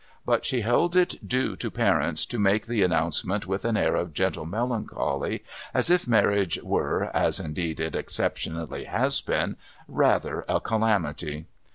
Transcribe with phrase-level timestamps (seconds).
[0.25, 4.15] But, she held it due to parents to make the announcement with an air of
[4.15, 5.43] gentle melancholy,
[5.75, 11.45] as if marriage were (as indeed it exceptionally has been) rather a calamity.